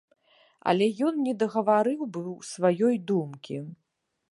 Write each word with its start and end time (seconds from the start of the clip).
Але 0.71 0.87
ён 1.07 1.19
не 1.25 1.33
дагаварыў 1.43 2.01
быў 2.17 2.33
сваёй 2.53 2.95
думкі. 3.13 3.63